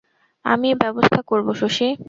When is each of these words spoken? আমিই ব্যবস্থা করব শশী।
আমিই 0.45 0.75
ব্যবস্থা 0.75 1.19
করব 1.29 1.47
শশী। 1.53 1.87